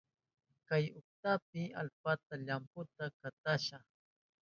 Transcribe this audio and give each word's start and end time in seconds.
Chay 0.67 0.83
untayshi 0.99 1.61
allpata 1.81 2.33
llamputa 2.45 3.05
katashka. 3.19 3.77